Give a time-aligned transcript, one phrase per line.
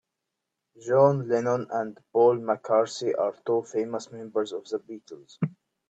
[0.83, 5.37] John Lennon and Paul McCartney are two famous members of the Beatles.